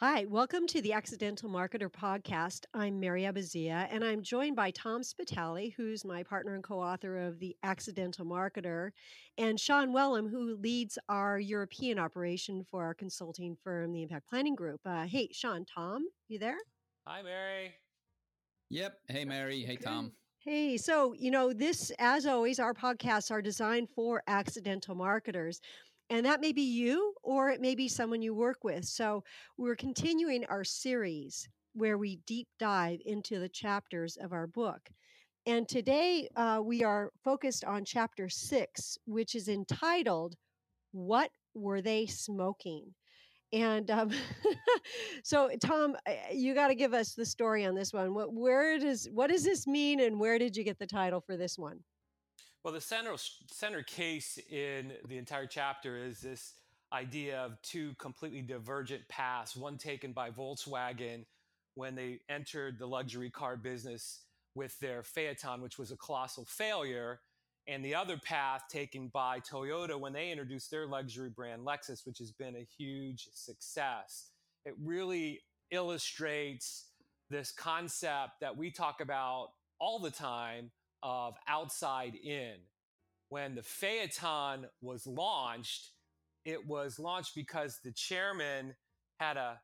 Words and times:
Hi, 0.00 0.26
welcome 0.26 0.68
to 0.68 0.80
the 0.80 0.92
Accidental 0.92 1.50
Marketer 1.50 1.90
podcast. 1.90 2.66
I'm 2.72 3.00
Mary 3.00 3.22
Abbazia, 3.22 3.88
and 3.90 4.04
I'm 4.04 4.22
joined 4.22 4.54
by 4.54 4.70
Tom 4.70 5.02
Spitale, 5.02 5.72
who's 5.76 6.04
my 6.04 6.22
partner 6.22 6.54
and 6.54 6.62
co 6.62 6.80
author 6.80 7.18
of 7.26 7.40
The 7.40 7.56
Accidental 7.64 8.24
Marketer, 8.24 8.90
and 9.38 9.58
Sean 9.58 9.92
Wellham, 9.92 10.30
who 10.30 10.54
leads 10.54 11.00
our 11.08 11.40
European 11.40 11.98
operation 11.98 12.64
for 12.70 12.84
our 12.84 12.94
consulting 12.94 13.56
firm, 13.64 13.92
the 13.92 14.02
Impact 14.02 14.28
Planning 14.28 14.54
Group. 14.54 14.80
Uh, 14.86 15.02
hey, 15.02 15.30
Sean, 15.32 15.64
Tom, 15.64 16.06
you 16.28 16.38
there? 16.38 16.58
Hi, 17.04 17.20
Mary. 17.20 17.74
Yep. 18.70 18.98
Hey, 19.08 19.24
Mary. 19.24 19.62
Hey, 19.62 19.74
Tom. 19.74 20.12
Hey, 20.44 20.76
so, 20.76 21.12
you 21.12 21.32
know, 21.32 21.52
this, 21.52 21.90
as 21.98 22.24
always, 22.24 22.60
our 22.60 22.72
podcasts 22.72 23.32
are 23.32 23.42
designed 23.42 23.90
for 23.90 24.22
accidental 24.28 24.94
marketers. 24.94 25.60
And 26.10 26.24
that 26.24 26.40
may 26.40 26.52
be 26.52 26.62
you 26.62 27.14
or 27.22 27.50
it 27.50 27.60
may 27.60 27.74
be 27.74 27.88
someone 27.88 28.22
you 28.22 28.34
work 28.34 28.64
with. 28.64 28.84
So 28.84 29.24
we're 29.56 29.76
continuing 29.76 30.44
our 30.46 30.64
series 30.64 31.48
where 31.74 31.98
we 31.98 32.16
deep 32.26 32.48
dive 32.58 33.00
into 33.04 33.38
the 33.38 33.48
chapters 33.48 34.16
of 34.16 34.32
our 34.32 34.46
book. 34.46 34.88
And 35.46 35.68
today 35.68 36.28
uh, 36.36 36.60
we 36.62 36.82
are 36.82 37.10
focused 37.24 37.64
on 37.64 37.84
chapter 37.84 38.28
six, 38.28 38.98
which 39.06 39.34
is 39.34 39.48
entitled, 39.48 40.34
What 40.92 41.30
Were 41.54 41.80
They 41.80 42.06
Smoking? 42.06 42.94
And 43.52 43.90
um, 43.90 44.10
so, 45.24 45.50
Tom, 45.60 45.96
you 46.32 46.54
got 46.54 46.68
to 46.68 46.74
give 46.74 46.92
us 46.92 47.14
the 47.14 47.24
story 47.24 47.64
on 47.64 47.74
this 47.74 47.92
one. 47.92 48.12
What, 48.12 48.34
where 48.34 48.78
does 48.78 49.08
what 49.10 49.30
does 49.30 49.42
this 49.42 49.66
mean, 49.66 50.00
and 50.00 50.20
where 50.20 50.38
did 50.38 50.54
you 50.54 50.64
get 50.64 50.78
the 50.78 50.86
title 50.86 51.20
for 51.20 51.36
this 51.36 51.58
one? 51.58 51.80
Well, 52.64 52.74
the 52.74 52.80
center, 52.80 53.14
center 53.50 53.82
case 53.82 54.38
in 54.50 54.92
the 55.08 55.16
entire 55.16 55.46
chapter 55.46 55.96
is 55.96 56.20
this 56.20 56.54
idea 56.92 57.38
of 57.38 57.60
two 57.62 57.94
completely 57.98 58.42
divergent 58.42 59.06
paths, 59.08 59.56
one 59.56 59.78
taken 59.78 60.12
by 60.12 60.30
Volkswagen 60.30 61.24
when 61.74 61.94
they 61.94 62.20
entered 62.28 62.78
the 62.78 62.86
luxury 62.86 63.30
car 63.30 63.56
business 63.56 64.22
with 64.54 64.78
their 64.80 65.04
Phaeton, 65.04 65.62
which 65.62 65.78
was 65.78 65.92
a 65.92 65.96
colossal 65.96 66.44
failure, 66.46 67.20
and 67.68 67.84
the 67.84 67.94
other 67.94 68.16
path 68.16 68.62
taken 68.68 69.08
by 69.14 69.38
Toyota 69.40 69.98
when 69.98 70.12
they 70.12 70.32
introduced 70.32 70.70
their 70.70 70.86
luxury 70.86 71.30
brand 71.30 71.64
Lexus, 71.64 72.04
which 72.04 72.18
has 72.18 72.32
been 72.32 72.56
a 72.56 72.66
huge 72.76 73.28
success. 73.34 74.30
It 74.64 74.74
really 74.82 75.40
illustrates 75.70 76.86
this 77.30 77.52
concept 77.52 78.40
that 78.40 78.56
we 78.56 78.70
talk 78.72 79.00
about 79.00 79.50
all 79.78 80.00
the 80.00 80.10
time 80.10 80.72
of 81.02 81.34
outside 81.46 82.14
in. 82.14 82.54
When 83.28 83.54
the 83.54 83.62
Phaeton 83.62 84.66
was 84.80 85.06
launched, 85.06 85.90
it 86.44 86.66
was 86.66 86.98
launched 86.98 87.34
because 87.34 87.78
the 87.84 87.92
chairman 87.92 88.74
had 89.20 89.36
a 89.36 89.60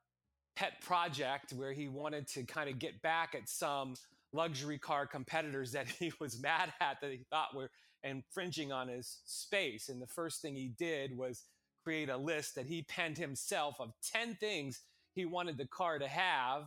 pet 0.56 0.80
project 0.82 1.52
where 1.52 1.72
he 1.72 1.88
wanted 1.88 2.28
to 2.28 2.44
kind 2.44 2.68
of 2.68 2.78
get 2.78 3.00
back 3.02 3.34
at 3.34 3.48
some 3.48 3.94
luxury 4.32 4.78
car 4.78 5.06
competitors 5.06 5.72
that 5.72 5.88
he 5.98 6.12
was 6.20 6.40
mad 6.40 6.72
at 6.80 7.00
that 7.00 7.10
he 7.10 7.24
thought 7.30 7.55
were 7.55 7.70
infringing 8.02 8.70
on 8.70 8.88
his 8.88 9.18
space. 9.24 9.88
And 9.88 10.00
the 10.00 10.06
first 10.06 10.42
thing 10.42 10.55
he 10.55 10.72
did 10.78 11.16
was 11.16 11.44
create 11.82 12.08
a 12.08 12.16
list 12.16 12.55
that 12.55 12.66
he 12.66 12.82
penned 12.82 13.18
himself 13.18 13.77
of 13.80 13.92
10 14.12 14.36
things 14.36 14.80
he 15.14 15.24
wanted 15.24 15.56
the 15.56 15.66
car 15.66 15.98
to 15.98 16.08
have 16.08 16.64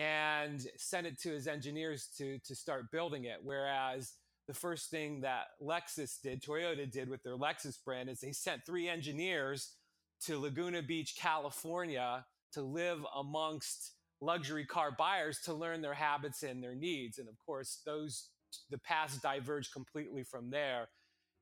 and 0.00 0.66
sent 0.78 1.06
it 1.06 1.20
to 1.20 1.30
his 1.30 1.46
engineers 1.46 2.08
to 2.16 2.38
to 2.38 2.54
start 2.54 2.90
building 2.90 3.24
it. 3.24 3.38
Whereas 3.42 4.14
the 4.48 4.54
first 4.54 4.90
thing 4.90 5.20
that 5.20 5.48
Lexus 5.62 6.20
did, 6.22 6.42
Toyota 6.42 6.90
did 6.90 7.08
with 7.08 7.22
their 7.22 7.36
Lexus 7.36 7.76
brand, 7.84 8.08
is 8.08 8.20
they 8.20 8.32
sent 8.32 8.64
three 8.64 8.88
engineers 8.88 9.74
to 10.22 10.38
Laguna 10.38 10.82
Beach, 10.82 11.16
California, 11.18 12.24
to 12.54 12.62
live 12.62 13.04
amongst 13.14 13.92
luxury 14.22 14.64
car 14.64 14.94
buyers 14.98 15.38
to 15.44 15.52
learn 15.54 15.82
their 15.82 15.94
habits 15.94 16.42
and 16.42 16.62
their 16.62 16.74
needs. 16.74 17.18
And 17.18 17.28
of 17.28 17.34
course, 17.44 17.82
those 17.84 18.28
the 18.70 18.78
paths 18.78 19.18
diverge 19.18 19.70
completely 19.70 20.24
from 20.24 20.50
there. 20.50 20.88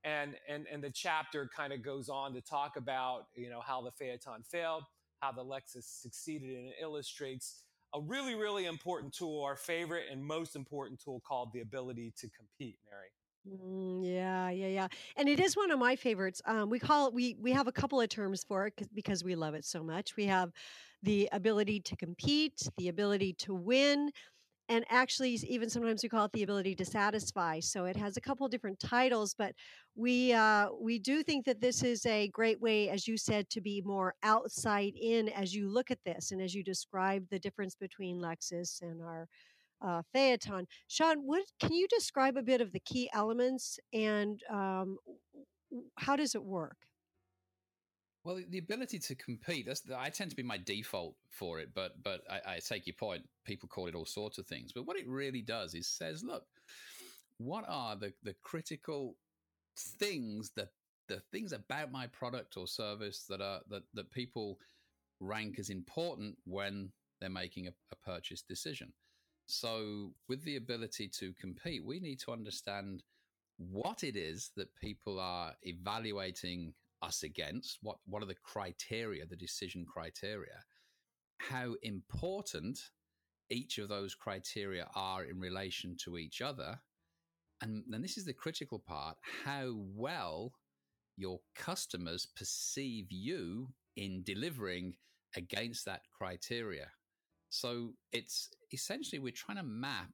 And 0.02 0.34
and 0.48 0.66
and 0.72 0.82
the 0.82 0.90
chapter 0.90 1.48
kind 1.56 1.72
of 1.72 1.84
goes 1.84 2.08
on 2.08 2.34
to 2.34 2.40
talk 2.40 2.76
about 2.76 3.26
you 3.36 3.50
know 3.50 3.60
how 3.60 3.82
the 3.82 3.92
Phaeton 3.92 4.42
failed, 4.50 4.82
how 5.20 5.30
the 5.30 5.44
Lexus 5.44 5.84
succeeded, 5.84 6.56
and 6.56 6.66
it 6.66 6.75
illustrates 6.82 7.62
a 7.94 8.00
really, 8.00 8.34
really 8.34 8.66
important 8.66 9.12
tool, 9.12 9.43
our 9.43 9.56
favorite 9.56 10.04
and 10.10 10.22
most 10.22 10.56
important 10.56 11.00
tool 11.00 11.22
called 11.26 11.50
the 11.53 11.60
ability 11.60 12.12
to 12.19 12.28
compete, 12.28 12.78
Mary. 12.91 13.09
Mm, 13.49 14.04
yeah, 14.04 14.50
yeah, 14.50 14.66
yeah, 14.66 14.88
and 15.16 15.28
it 15.28 15.41
is 15.41 15.56
one 15.56 15.71
of 15.71 15.78
my 15.78 15.97
favorites. 15.97 16.43
Um, 16.44 16.69
we 16.69 16.78
call 16.78 17.06
it 17.06 17.15
we 17.15 17.37
we 17.41 17.53
have 17.53 17.66
a 17.66 17.72
couple 17.72 18.00
of 18.00 18.09
terms 18.09 18.44
for 18.44 18.66
it 18.66 18.75
because 18.94 19.25
we 19.25 19.37
love 19.37 19.54
it 19.54 19.65
so 19.65 19.82
much. 19.82 20.16
We 20.16 20.26
have 20.26 20.50
the 21.03 21.28
ability 21.32 21.81
to 21.81 21.97
compete, 21.97 22.60
the 22.76 22.88
ability 22.88 23.34
to 23.34 23.54
win, 23.54 24.10
and 24.68 24.84
actually 24.90 25.32
even 25.48 25.70
sometimes 25.70 26.02
we 26.02 26.08
call 26.08 26.26
it 26.26 26.32
the 26.32 26.42
ability 26.42 26.74
to 26.74 26.84
satisfy 26.84 27.58
so 27.60 27.84
it 27.84 27.96
has 27.96 28.16
a 28.16 28.20
couple 28.20 28.46
different 28.48 28.78
titles 28.78 29.34
but 29.36 29.52
we 29.94 30.32
uh, 30.32 30.68
we 30.80 30.98
do 30.98 31.22
think 31.22 31.44
that 31.44 31.60
this 31.60 31.82
is 31.82 32.04
a 32.06 32.28
great 32.28 32.60
way 32.60 32.88
as 32.88 33.06
you 33.08 33.16
said 33.16 33.48
to 33.50 33.60
be 33.60 33.82
more 33.84 34.14
outside 34.22 34.92
in 35.00 35.28
as 35.30 35.54
you 35.54 35.68
look 35.68 35.90
at 35.90 35.98
this 36.04 36.30
and 36.32 36.40
as 36.40 36.54
you 36.54 36.62
describe 36.62 37.24
the 37.30 37.38
difference 37.38 37.74
between 37.74 38.20
lexus 38.20 38.82
and 38.82 39.02
our 39.02 39.26
uh, 39.80 40.02
phaeton. 40.12 40.66
Sean 40.88 41.18
what 41.18 41.44
can 41.60 41.72
you 41.72 41.86
describe 41.88 42.36
a 42.36 42.42
bit 42.42 42.60
of 42.60 42.72
the 42.72 42.80
key 42.80 43.08
elements 43.12 43.78
and 43.92 44.40
um, 44.50 44.96
how 45.96 46.16
does 46.16 46.34
it 46.34 46.42
work 46.42 46.76
well, 48.24 48.40
the 48.50 48.58
ability 48.58 48.98
to 48.98 49.14
compete, 49.14 49.66
that's 49.66 49.82
I 49.96 50.10
tend 50.10 50.30
to 50.30 50.36
be 50.36 50.42
my 50.42 50.58
default 50.58 51.14
for 51.30 51.60
it, 51.60 51.70
but 51.74 52.02
but 52.02 52.22
I, 52.30 52.54
I, 52.54 52.58
take 52.58 52.86
your 52.86 52.94
point. 52.94 53.22
People 53.44 53.68
call 53.68 53.86
it 53.86 53.94
all 53.94 54.06
sorts 54.06 54.38
of 54.38 54.46
things. 54.46 54.72
But 54.72 54.86
what 54.86 54.98
it 54.98 55.08
really 55.08 55.42
does 55.42 55.74
is 55.74 55.86
says, 55.86 56.22
look, 56.24 56.44
what 57.38 57.64
are 57.68 57.96
the, 57.96 58.12
the 58.24 58.34
critical 58.42 59.16
things 59.76 60.50
that 60.56 60.68
the 61.08 61.22
things 61.32 61.52
about 61.52 61.90
my 61.90 62.06
product 62.08 62.56
or 62.56 62.66
service 62.66 63.24
that 63.28 63.40
are 63.40 63.60
that, 63.70 63.82
that 63.94 64.10
people 64.10 64.58
rank 65.20 65.58
as 65.58 65.70
important 65.70 66.36
when 66.44 66.90
they're 67.20 67.30
making 67.30 67.66
a, 67.66 67.72
a 67.92 67.96
purchase 67.96 68.42
decision. 68.42 68.92
So 69.46 70.12
with 70.28 70.44
the 70.44 70.56
ability 70.56 71.08
to 71.20 71.32
compete, 71.40 71.84
we 71.84 72.00
need 72.00 72.20
to 72.20 72.32
understand 72.32 73.02
what 73.56 74.04
it 74.04 74.16
is 74.16 74.50
that 74.56 74.74
people 74.76 75.18
are 75.18 75.54
evaluating 75.62 76.74
us 77.03 77.22
against? 77.22 77.78
What 77.82 77.98
what 78.06 78.22
are 78.22 78.26
the 78.26 78.34
criteria, 78.34 79.26
the 79.26 79.36
decision 79.36 79.84
criteria? 79.86 80.64
How 81.38 81.75
important 81.82 82.78
each 83.50 83.78
of 83.78 83.88
those 83.88 84.14
criteria 84.14 84.88
are 84.94 85.25
in 85.25 85.38
relation 85.41 85.97
to 86.04 86.19
each 86.19 86.41
other? 86.42 86.81
And 87.60 87.82
then 87.88 88.03
this 88.03 88.16
is 88.16 88.25
the 88.25 88.32
critical 88.32 88.78
part, 88.78 89.16
how 89.44 89.75
well 89.75 90.53
your 91.16 91.41
customers 91.56 92.26
perceive 92.37 93.06
you 93.10 93.69
in 93.97 94.22
delivering 94.22 94.94
against 95.37 95.84
that 95.84 96.03
criteria. 96.16 96.88
So 97.50 97.94
it's 98.12 98.48
essentially 98.72 99.19
we're 99.19 99.32
trying 99.32 99.58
to 99.58 99.64
map 99.64 100.10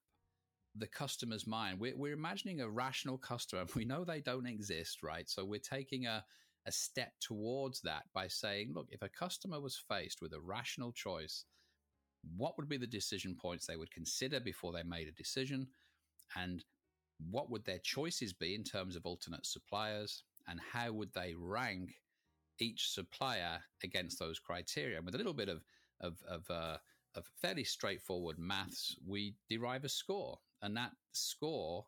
the 0.74 0.86
customer's 0.86 1.46
mind. 1.46 1.78
We're, 1.78 1.96
we're 1.96 2.14
imagining 2.14 2.60
a 2.60 2.68
rational 2.68 3.18
customer. 3.18 3.64
We 3.74 3.84
know 3.84 4.04
they 4.04 4.20
don't 4.20 4.46
exist, 4.46 5.02
right? 5.02 5.28
So 5.28 5.44
we're 5.44 5.60
taking 5.60 6.06
a, 6.06 6.24
a 6.66 6.72
step 6.72 7.12
towards 7.20 7.80
that 7.82 8.04
by 8.14 8.28
saying, 8.28 8.72
look, 8.74 8.88
if 8.90 9.02
a 9.02 9.08
customer 9.08 9.60
was 9.60 9.82
faced 9.88 10.22
with 10.22 10.32
a 10.32 10.40
rational 10.40 10.92
choice, 10.92 11.44
what 12.36 12.56
would 12.56 12.68
be 12.68 12.76
the 12.76 12.86
decision 12.86 13.34
points 13.34 13.66
they 13.66 13.76
would 13.76 13.90
consider 13.90 14.40
before 14.40 14.72
they 14.72 14.82
made 14.82 15.08
a 15.08 15.12
decision? 15.12 15.66
And 16.36 16.64
what 17.30 17.50
would 17.50 17.64
their 17.64 17.78
choices 17.78 18.32
be 18.32 18.54
in 18.54 18.64
terms 18.64 18.96
of 18.96 19.06
alternate 19.06 19.46
suppliers? 19.46 20.22
And 20.48 20.60
how 20.72 20.92
would 20.92 21.12
they 21.12 21.34
rank 21.36 21.94
each 22.58 22.90
supplier 22.90 23.60
against 23.82 24.18
those 24.18 24.38
criteria? 24.38 24.96
And 24.96 25.06
with 25.06 25.14
a 25.14 25.18
little 25.18 25.34
bit 25.34 25.48
of, 25.48 25.64
of, 26.00 26.22
of, 26.28 26.50
uh, 26.50 26.78
of 27.14 27.26
fairly 27.40 27.64
straightforward 27.64 28.38
maths, 28.38 28.96
we 29.06 29.34
derive 29.48 29.84
a 29.84 29.88
score. 29.88 30.38
And 30.62 30.76
that 30.76 30.92
score 31.12 31.84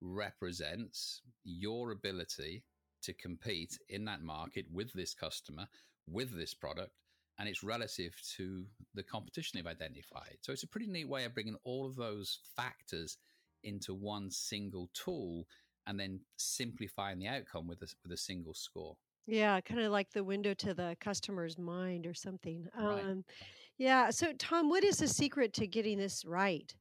represents 0.00 1.20
your 1.44 1.92
ability 1.92 2.64
to 3.04 3.12
compete 3.12 3.78
in 3.88 4.04
that 4.06 4.22
market 4.22 4.66
with 4.72 4.92
this 4.92 5.14
customer, 5.14 5.66
with 6.08 6.36
this 6.36 6.54
product, 6.54 6.92
and 7.38 7.48
it's 7.48 7.62
relative 7.62 8.14
to 8.36 8.64
the 8.94 9.02
competition 9.02 9.58
they've 9.58 9.66
identified. 9.66 10.36
So 10.40 10.52
it's 10.52 10.62
a 10.62 10.68
pretty 10.68 10.86
neat 10.86 11.08
way 11.08 11.24
of 11.24 11.34
bringing 11.34 11.56
all 11.64 11.86
of 11.86 11.96
those 11.96 12.38
factors 12.56 13.18
into 13.64 13.94
one 13.94 14.30
single 14.30 14.90
tool 14.94 15.46
and 15.86 15.98
then 15.98 16.20
simplifying 16.36 17.18
the 17.18 17.28
outcome 17.28 17.66
with 17.66 17.82
a, 17.82 17.88
with 18.02 18.12
a 18.12 18.16
single 18.16 18.54
score. 18.54 18.96
Yeah, 19.26 19.60
kind 19.60 19.80
of 19.80 19.90
like 19.90 20.10
the 20.12 20.24
window 20.24 20.54
to 20.54 20.74
the 20.74 20.96
customer's 21.00 21.58
mind 21.58 22.06
or 22.06 22.14
something. 22.14 22.66
Right. 22.76 23.04
Um, 23.04 23.24
yeah. 23.78 24.10
So, 24.10 24.32
Tom, 24.38 24.68
what 24.68 24.84
is 24.84 24.98
the 24.98 25.08
secret 25.08 25.52
to 25.54 25.66
getting 25.66 25.98
this 25.98 26.24
right? 26.24 26.74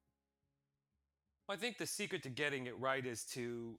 Well, 1.48 1.58
I 1.58 1.60
think 1.60 1.78
the 1.78 1.88
secret 1.88 2.24
to 2.24 2.30
getting 2.30 2.68
it 2.68 2.78
right 2.80 3.06
is 3.06 3.24
to 3.34 3.78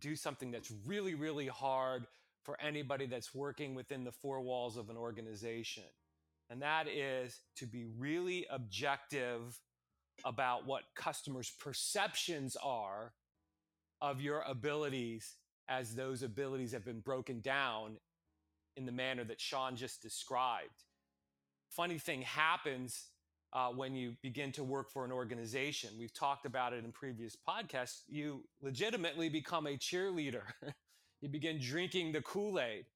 do 0.00 0.16
something 0.16 0.50
that's 0.50 0.72
really, 0.86 1.14
really 1.14 1.46
hard 1.46 2.06
for 2.42 2.60
anybody 2.60 3.06
that's 3.06 3.34
working 3.34 3.74
within 3.74 4.04
the 4.04 4.12
four 4.12 4.40
walls 4.40 4.76
of 4.76 4.90
an 4.90 4.96
organization. 4.96 5.84
and 6.50 6.60
that 6.60 6.86
is 6.86 7.40
to 7.56 7.66
be 7.66 7.86
really 7.98 8.46
objective 8.50 9.58
about 10.24 10.66
what 10.66 10.82
customers' 10.94 11.50
perceptions 11.58 12.54
are 12.62 13.14
of 14.02 14.20
your 14.20 14.42
abilities 14.42 15.36
as 15.68 15.94
those 15.94 16.22
abilities 16.22 16.72
have 16.72 16.84
been 16.84 17.00
broken 17.00 17.40
down 17.40 17.96
in 18.76 18.84
the 18.84 18.92
manner 18.92 19.24
that 19.24 19.40
Sean 19.40 19.76
just 19.76 20.02
described. 20.02 20.84
Funny 21.70 21.98
thing 21.98 22.22
happens 22.22 23.06
uh, 23.54 23.68
when 23.68 23.94
you 23.94 24.14
begin 24.22 24.50
to 24.52 24.64
work 24.64 24.90
for 24.90 25.04
an 25.04 25.12
organization. 25.12 25.90
We've 25.98 26.12
talked 26.12 26.44
about 26.44 26.72
it 26.72 26.84
in 26.84 26.92
previous 26.92 27.36
podcasts. 27.48 28.00
You 28.08 28.44
legitimately 28.60 29.28
become 29.28 29.66
a 29.66 29.76
cheerleader. 29.76 30.42
you 31.20 31.28
begin 31.28 31.60
drinking 31.60 32.12
the 32.12 32.22
Kool 32.22 32.58
Aid. 32.58 32.86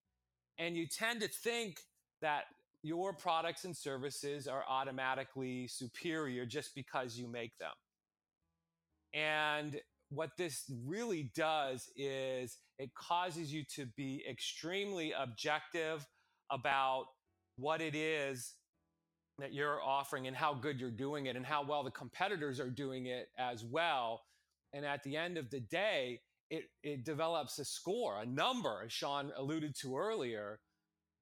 And 0.58 0.76
you 0.76 0.86
tend 0.86 1.20
to 1.20 1.28
think 1.28 1.78
that 2.20 2.44
your 2.82 3.12
products 3.12 3.64
and 3.64 3.76
services 3.76 4.48
are 4.48 4.64
automatically 4.68 5.68
superior 5.68 6.44
just 6.44 6.74
because 6.74 7.16
you 7.16 7.28
make 7.28 7.56
them. 7.58 7.70
And 9.14 9.80
what 10.10 10.30
this 10.36 10.64
really 10.86 11.30
does 11.34 11.88
is 11.96 12.58
it 12.78 12.90
causes 12.94 13.52
you 13.52 13.62
to 13.76 13.86
be 13.96 14.24
extremely 14.28 15.12
objective 15.12 16.06
about 16.50 17.06
what 17.56 17.80
it 17.80 17.94
is 17.94 18.54
that 19.38 19.52
you're 19.52 19.82
offering 19.82 20.26
and 20.26 20.36
how 20.36 20.52
good 20.54 20.80
you're 20.80 20.90
doing 20.90 21.26
it 21.26 21.36
and 21.36 21.46
how 21.46 21.64
well 21.64 21.84
the 21.84 21.90
competitors 21.90 22.58
are 22.58 22.70
doing 22.70 23.06
it 23.06 23.28
as 23.38 23.64
well. 23.64 24.22
And 24.72 24.84
at 24.84 25.02
the 25.02 25.16
end 25.16 25.38
of 25.38 25.50
the 25.50 25.60
day, 25.60 26.20
it, 26.50 26.64
it 26.82 27.04
develops 27.04 27.58
a 27.58 27.64
score, 27.64 28.20
a 28.20 28.26
number, 28.26 28.82
as 28.84 28.92
Sean 28.92 29.32
alluded 29.36 29.74
to 29.82 29.96
earlier, 29.96 30.60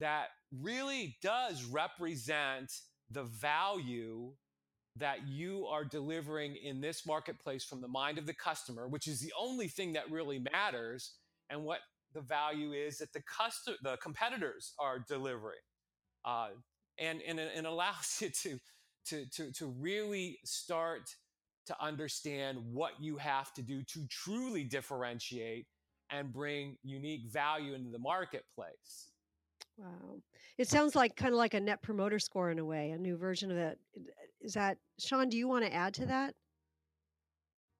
that 0.00 0.28
really 0.52 1.16
does 1.22 1.64
represent 1.64 2.72
the 3.10 3.24
value 3.24 4.32
that 4.96 5.26
you 5.26 5.66
are 5.66 5.84
delivering 5.84 6.56
in 6.56 6.80
this 6.80 7.06
marketplace 7.06 7.64
from 7.64 7.80
the 7.80 7.88
mind 7.88 8.18
of 8.18 8.26
the 8.26 8.34
customer, 8.34 8.88
which 8.88 9.06
is 9.06 9.20
the 9.20 9.32
only 9.38 9.68
thing 9.68 9.92
that 9.92 10.10
really 10.10 10.38
matters, 10.38 11.14
and 11.50 11.62
what 11.62 11.80
the 12.14 12.20
value 12.20 12.72
is 12.72 12.98
that 12.98 13.12
the 13.12 13.22
customer, 13.22 13.76
the 13.82 13.96
competitors 14.02 14.72
are 14.78 15.04
delivering. 15.06 15.58
Uh, 16.24 16.48
and, 16.98 17.20
and, 17.26 17.38
and 17.38 17.66
allows 17.66 18.18
you 18.20 18.30
to, 18.30 18.58
to, 19.06 19.26
to, 19.30 19.52
to 19.52 19.66
really 19.66 20.38
start 20.44 21.14
to 21.66 21.76
understand 21.82 22.58
what 22.72 22.92
you 23.00 23.16
have 23.16 23.52
to 23.54 23.62
do 23.62 23.82
to 23.82 24.06
truly 24.08 24.64
differentiate 24.64 25.66
and 26.10 26.32
bring 26.32 26.76
unique 26.84 27.26
value 27.30 27.74
into 27.74 27.90
the 27.90 27.98
marketplace. 27.98 29.10
Wow. 29.76 30.20
It 30.58 30.68
sounds 30.68 30.94
like 30.94 31.16
kind 31.16 31.32
of 31.32 31.38
like 31.38 31.54
a 31.54 31.60
net 31.60 31.82
promoter 31.82 32.18
score 32.18 32.50
in 32.50 32.58
a 32.58 32.64
way, 32.64 32.90
a 32.90 32.98
new 32.98 33.16
version 33.16 33.50
of 33.50 33.56
that. 33.56 33.78
Is 34.40 34.54
that, 34.54 34.78
Sean, 34.98 35.28
do 35.28 35.36
you 35.36 35.48
want 35.48 35.64
to 35.64 35.74
add 35.74 35.94
to 35.94 36.06
that? 36.06 36.34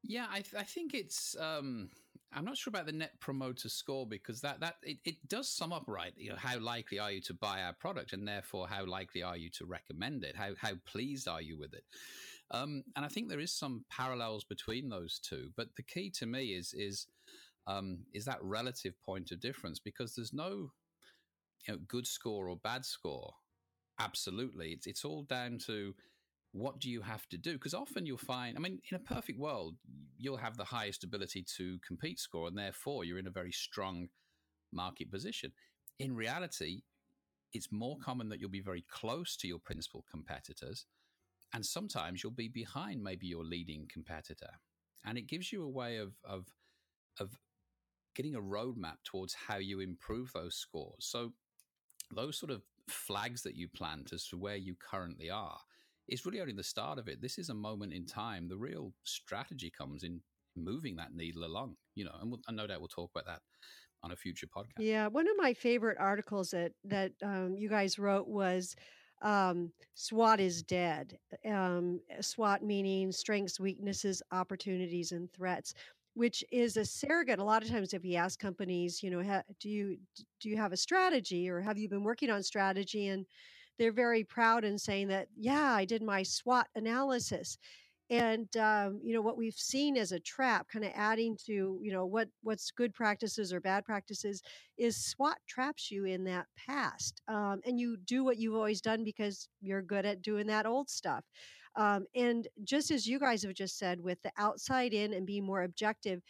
Yeah, 0.03 0.27
I, 0.31 0.41
th- 0.41 0.55
I 0.59 0.63
think 0.63 0.95
it's. 0.95 1.37
Um, 1.39 1.89
I'm 2.37 2.45
not 2.45 2.59
sure 2.59 2.71
about 2.71 2.85
the 2.85 2.93
net 2.93 3.19
promoter 3.19 3.71
score 3.71 4.07
because 4.07 4.43
that 4.43 4.61
that 4.61 4.77
it, 4.83 4.99
it 5.05 5.17
does 5.27 5.49
sum 5.49 5.73
up 5.73 5.85
right. 5.87 6.13
You 6.17 6.31
know, 6.31 6.37
how 6.37 6.59
likely 6.59 6.99
are 6.99 7.11
you 7.11 7.23
to 7.23 7.35
buy 7.35 7.63
our 7.63 7.73
product, 7.73 8.13
and 8.13 8.29
therefore 8.29 8.69
how 8.69 8.85
likely 8.85 9.23
are 9.23 9.37
you 9.37 9.49
to 9.59 9.65
recommend 9.65 10.23
it? 10.23 10.37
How 10.37 10.51
how 10.61 10.73
pleased 10.85 11.29
are 11.29 11.41
you 11.41 11.59
with 11.59 11.73
it? 11.73 11.85
Um, 12.51 12.85
and 12.95 13.05
I 13.05 13.09
think 13.09 13.29
there 13.29 13.41
is 13.41 13.53
some 13.53 13.85
parallels 13.91 14.45
between 14.45 14.91
those 14.91 15.19
two. 15.19 15.51
But 15.57 15.69
the 15.77 15.83
key 15.83 16.11
to 16.19 16.27
me 16.27 16.49
is 16.49 16.75
is 16.75 17.07
um, 17.67 18.01
is 18.13 18.27
that 18.27 18.43
relative 18.43 18.95
point 19.03 19.33
of 19.33 19.41
difference 19.41 19.79
because 19.79 20.15
there's 20.15 20.35
no 20.35 20.73
you 21.67 21.75
know 21.75 21.79
good 21.89 22.07
score 22.07 22.49
or 22.49 22.57
bad 22.57 22.85
score. 22.85 23.33
Absolutely, 23.99 24.73
it's 24.73 24.87
it's 24.87 25.07
all 25.07 25.23
down 25.23 25.59
to 25.67 25.95
what 26.57 26.79
do 26.79 26.91
you 26.91 27.03
have 27.03 27.27
to 27.29 27.37
do? 27.37 27.53
Because 27.53 27.75
often 27.75 28.07
you'll 28.07 28.17
find, 28.17 28.57
I 28.57 28.61
mean, 28.61 28.81
in 28.91 28.97
a 28.97 29.01
perfect 29.01 29.39
world, 29.39 29.77
you'll 30.17 30.39
have 30.39 30.57
the 30.57 30.65
highest 30.65 31.05
ability 31.05 31.45
to 31.57 31.79
compete 31.87 32.19
score, 32.19 32.49
and 32.49 32.57
therefore 32.57 33.05
you're 33.05 33.19
in 33.19 33.27
a 33.27 33.31
very 33.31 33.53
strong 33.53 34.09
market 34.73 35.11
position. 35.11 35.53
In 35.99 36.17
reality, 36.17 36.83
it's 37.53 37.71
more 37.71 37.99
common 38.03 38.29
that 38.31 38.41
you'll 38.41 38.51
be 38.51 38.61
very 38.61 38.85
close 38.91 39.37
to 39.39 39.49
your 39.49 39.59
principal 39.59 40.05
competitors, 40.11 40.87
and 41.53 41.65
sometimes 41.65 42.23
you'll 42.23 42.33
be 42.33 42.49
behind 42.49 43.03
maybe 43.03 43.27
your 43.27 43.45
leading 43.45 43.87
competitor. 43.93 44.51
And 45.05 45.19
it 45.19 45.29
gives 45.29 45.53
you 45.53 45.63
a 45.63 45.69
way 45.69 45.99
of, 45.99 46.15
of, 46.25 46.47
of 47.21 47.39
getting 48.15 48.35
a 48.35 48.41
roadmap 48.41 48.97
towards 49.05 49.35
how 49.35 49.59
you 49.59 49.81
improve 49.81 50.33
those 50.33 50.57
scores. 50.57 51.07
So, 51.07 51.33
those 52.15 52.39
sort 52.39 52.53
of 52.53 52.63
flags 52.89 53.43
that 53.43 53.57
you 53.57 53.69
plant 53.69 54.13
as 54.13 54.27
to 54.29 54.37
where 54.37 54.57
you 54.57 54.77
currently 54.77 55.29
are 55.29 55.59
it's 56.09 56.25
really 56.25 56.41
only 56.41 56.53
the 56.53 56.63
start 56.63 56.99
of 56.99 57.09
it. 57.09 57.21
This 57.21 57.39
is 57.39 57.49
a 57.49 57.55
moment 57.55 57.93
in 57.93 58.07
time. 58.07 58.49
The 58.49 58.57
real 58.57 58.93
strategy 59.05 59.71
comes 59.77 60.03
in 60.03 60.21
moving 60.57 60.97
that 60.97 61.15
needle 61.15 61.45
along, 61.45 61.77
you 61.95 62.05
know, 62.05 62.15
and, 62.21 62.31
we'll, 62.31 62.41
and 62.49 62.57
no 62.57 62.67
doubt 62.67 62.81
we'll 62.81 62.89
talk 62.89 63.11
about 63.15 63.27
that 63.27 63.41
on 64.03 64.13
a 64.13 64.17
future 64.17 64.47
podcast. 64.47 64.79
Yeah, 64.79 65.09
one 65.09 65.29
of 65.29 65.35
my 65.37 65.53
favorite 65.53 65.99
articles 65.99 66.51
that 66.51 66.73
that 66.85 67.13
um, 67.23 67.57
you 67.57 67.69
guys 67.69 67.99
wrote 67.99 68.29
was 68.29 68.77
um, 69.23 69.73
SWOT 69.95 70.41
is 70.41 70.63
dead. 70.63 71.19
Um, 71.45 72.01
SWOT 72.21 72.63
meaning 72.63 73.13
strengths, 73.13 73.59
weaknesses, 73.59 74.23
opportunities, 74.33 75.13
and 75.13 75.33
threats, 75.33 75.75
which 76.15 76.45
is 76.53 76.77
a 76.77 76.85
surrogate. 76.85 77.39
A 77.39 77.45
lot 77.45 77.63
of 77.63 77.71
times, 77.71 77.95
if 77.95 78.05
you 78.05 78.17
ask 78.17 78.39
companies, 78.39 79.03
you 79.03 79.11
know, 79.11 79.23
ha, 79.23 79.43
do 79.61 79.69
you 79.69 79.99
do 80.41 80.49
you 80.49 80.57
have 80.57 80.73
a 80.73 80.77
strategy 80.77 81.49
or 81.49 81.61
have 81.61 81.79
you 81.79 81.89
been 81.89 82.05
working 82.05 82.31
on 82.31 82.43
strategy 82.43 83.09
and 83.09 83.27
they're 83.79 83.93
very 83.93 84.25
proud 84.25 84.65
in 84.65 84.79
saying 84.79 85.09
that, 85.09 85.29
yeah, 85.37 85.73
I 85.75 85.85
did 85.85 86.03
my 86.03 86.23
SWOT 86.23 86.67
analysis. 86.75 87.59
And 88.09 88.57
um, 88.57 89.01
you 89.03 89.13
know 89.13 89.21
what 89.21 89.37
we've 89.37 89.55
seen 89.55 89.97
as 89.97 90.13
a 90.13 90.21
trap, 90.21 90.69
kind 90.69 90.85
of 90.85 90.93
adding 90.95 91.37
to 91.47 91.81
you 91.83 91.91
know 91.91 92.07
what 92.07 92.29
what's 92.45 92.71
good 92.71 92.95
practices 92.95 93.53
or 93.53 93.61
bad 93.61 93.85
practices, 93.85 94.43
is 94.79 94.97
SWOT 94.97 95.39
traps 95.49 95.91
you 95.91 96.05
in 96.05 96.23
that 96.25 96.47
past, 96.57 97.21
um, 97.27 97.61
and 97.67 97.81
you 97.81 97.97
do 97.97 98.23
what 98.23 98.39
you've 98.39 98.55
always 98.55 98.81
done 98.81 99.03
because 99.03 99.49
you're 99.61 99.83
good 99.83 100.07
at 100.07 100.23
doing 100.23 100.47
that 100.47 100.67
old 100.67 100.89
stuff. 100.89 101.25
Um, 101.75 102.07
and 102.15 102.47
just 102.63 102.93
as 102.93 103.09
you 103.09 103.19
guys 103.19 103.43
have 103.43 103.55
just 103.55 103.77
said, 103.77 104.01
with 104.01 104.23
the 104.23 104.31
outside 104.39 104.95
in 104.95 105.13
and 105.13 105.27
being 105.27 105.45
more 105.45 105.65
objective, 105.65 106.23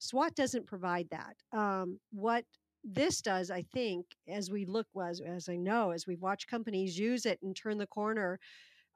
SWOT 0.00 0.34
doesn't 0.34 0.66
provide 0.66 1.08
that. 1.10 1.36
Um, 1.58 1.98
what 2.12 2.44
this 2.84 3.20
does, 3.20 3.50
I 3.50 3.62
think, 3.62 4.06
as 4.28 4.50
we 4.50 4.64
look, 4.64 4.86
as, 5.00 5.20
as 5.20 5.48
I 5.48 5.56
know, 5.56 5.90
as 5.90 6.06
we've 6.06 6.20
watched 6.20 6.48
companies 6.48 6.98
use 6.98 7.26
it 7.26 7.38
and 7.42 7.54
turn 7.54 7.78
the 7.78 7.86
corner 7.86 8.38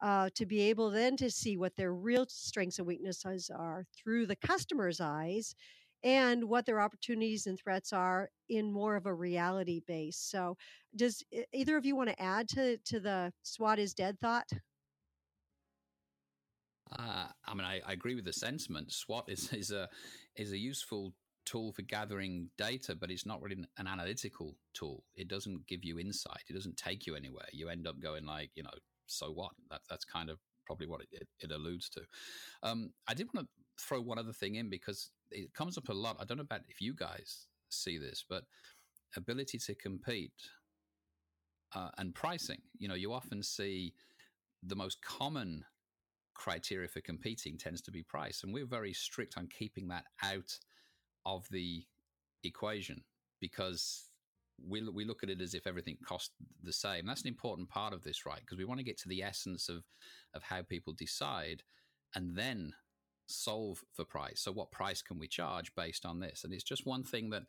uh, 0.03 0.29
to 0.35 0.45
be 0.45 0.61
able 0.61 0.91
then 0.91 1.17
to 1.17 1.31
see 1.31 1.57
what 1.57 1.77
their 1.77 1.95
real 1.95 2.27
strengths 2.29 2.79
and 2.79 2.87
weaknesses 2.87 3.51
are 3.55 3.85
through 3.97 4.27
the 4.27 4.37
customer's 4.37 5.01
eyes 5.01 5.55
and 6.03 6.45
what 6.45 6.67
their 6.67 6.81
opportunities 6.81 7.47
and 7.47 7.59
threats 7.59 7.93
are 7.93 8.31
in 8.49 8.71
more 8.71 8.97
of 8.97 9.07
a 9.07 9.15
reality 9.15 9.81
base. 9.87 10.19
So, 10.19 10.57
does 10.95 11.23
either 11.53 11.77
of 11.77 11.87
you 11.87 11.97
want 11.97 12.11
to 12.11 12.23
add 12.23 12.49
to, 12.51 12.77
to 12.77 13.01
the 13.01 13.33
SWOT 13.43 13.79
is 13.79 13.95
dead 13.95 14.19
thought? 14.21 14.49
Uh, 16.93 17.27
I 17.47 17.55
mean, 17.55 17.65
I, 17.65 17.81
I, 17.85 17.93
agree 17.93 18.15
with 18.15 18.25
the 18.25 18.33
sentiment. 18.33 18.93
SWOT 18.93 19.25
is, 19.29 19.53
is 19.53 19.73
a 19.73 19.89
is 20.37 20.53
a 20.53 20.59
useful 20.59 21.13
tool 21.47 21.73
for 21.73 21.83
gathering 21.83 22.51
data, 22.59 22.95
but 22.95 23.11
it's 23.11 23.25
not 23.25 23.41
really 23.41 23.65
an 23.79 23.87
analytical 23.87 24.57
tool. 24.75 25.05
It 25.15 25.29
doesn't 25.29 25.67
give 25.67 25.85
you 25.85 25.99
insight. 25.99 26.43
It 26.49 26.53
doesn't 26.53 26.77
take 26.77 27.07
you 27.07 27.17
anywhere. 27.17 27.47
You 27.53 27.69
end 27.69 27.87
up 27.87 28.01
going 28.01 28.27
like, 28.27 28.51
you 28.55 28.63
know, 28.63 28.71
so 29.07 29.31
what? 29.31 29.53
That, 29.71 29.81
that's 29.89 30.05
kind 30.05 30.29
of 30.29 30.39
probably 30.67 30.89
what 30.89 31.01
it, 31.01 31.09
it, 31.13 31.29
it 31.39 31.53
alludes 31.53 31.89
to. 31.91 32.03
Um, 32.63 32.91
I 33.09 33.15
did 33.15 33.29
want 33.33 33.47
to 33.47 33.83
throw 33.83 34.01
one 34.01 34.19
other 34.19 34.33
thing 34.33 34.57
in 34.57 34.69
because 34.69 35.11
it 35.31 35.55
comes 35.55 35.79
up 35.79 35.89
a 35.89 35.95
lot. 35.95 36.17
I 36.21 36.25
don't 36.25 36.39
know 36.39 36.43
about 36.43 36.63
if 36.69 36.81
you 36.81 36.95
guys 36.95 37.47
see 37.71 37.99
this, 37.99 38.25
but 38.29 38.45
ability 39.17 39.59
to 39.59 39.75
compete 39.75 40.33
uh, 41.75 41.91
and 41.99 42.15
pricing. 42.15 42.61
You 42.79 42.89
know, 42.89 42.95
you 42.95 43.13
often 43.13 43.43
see 43.43 43.95
the 44.63 44.77
most 44.77 45.01
common 45.03 45.65
criteria 46.35 46.89
for 46.89 47.01
competing 47.01 47.57
tends 47.57 47.81
to 47.83 47.91
be 47.91 48.03
price, 48.03 48.43
and 48.43 48.53
we're 48.53 48.67
very 48.67 48.93
strict 48.93 49.39
on 49.39 49.49
keeping 49.49 49.89
that 49.89 50.05
out 50.23 50.59
of 51.27 51.47
the 51.51 51.85
equation 52.45 53.03
because 53.41 54.09
we, 54.67 54.89
we 54.89 55.05
look 55.05 55.23
at 55.23 55.29
it 55.29 55.43
as 55.43 55.53
if 55.53 55.67
everything 55.67 55.99
costs 56.03 56.31
the 56.63 56.73
same. 56.73 57.05
That's 57.07 57.23
an 57.23 57.29
important 57.29 57.69
part 57.69 57.93
of 57.93 58.03
this, 58.03 58.25
right? 58.25 58.41
Because 58.41 58.57
we 58.57 58.65
want 58.65 58.81
to 58.81 58.85
get 58.85 58.99
to 59.01 59.09
the 59.09 59.23
essence 59.23 59.69
of, 59.69 59.85
of 60.33 60.43
how 60.43 60.63
people 60.63 60.95
decide 60.95 61.63
and 62.15 62.35
then 62.35 62.73
solve 63.27 63.83
for 63.93 64.05
price. 64.05 64.41
So, 64.41 64.53
what 64.53 64.71
price 64.71 65.03
can 65.03 65.19
we 65.19 65.29
charge 65.29 65.75
based 65.75 66.07
on 66.07 66.21
this? 66.21 66.45
And 66.45 66.55
it's 66.55 66.65
just 66.65 66.87
one 66.87 67.03
thing 67.03 67.29
that 67.31 67.43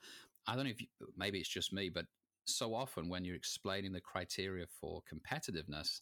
I 0.47 0.55
don't 0.55 0.65
know 0.65 0.71
if 0.71 0.81
you, 0.81 0.87
maybe 1.15 1.39
it's 1.39 1.47
just 1.47 1.71
me, 1.71 1.89
but 1.89 2.05
so 2.45 2.73
often 2.73 3.09
when 3.09 3.23
you're 3.23 3.35
explaining 3.35 3.93
the 3.93 4.01
criteria 4.01 4.65
for 4.81 5.01
competitiveness, 5.11 6.01